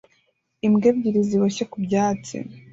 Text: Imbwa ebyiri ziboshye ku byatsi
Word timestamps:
Imbwa 0.65 0.85
ebyiri 0.91 1.21
ziboshye 1.29 1.63
ku 1.71 1.77
byatsi 1.85 2.35